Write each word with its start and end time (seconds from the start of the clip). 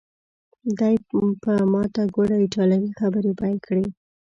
دی 0.79 0.95
په 1.43 1.51
ماته 1.71 2.03
ګوډه 2.15 2.37
ایټالوي 2.43 2.89
خبرې 2.99 3.31
پیل 3.39 3.57
کړې. 3.67 3.85